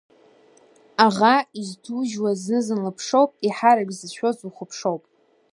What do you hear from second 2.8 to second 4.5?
ԥшоуп, еиҳарак дзыцәшәоз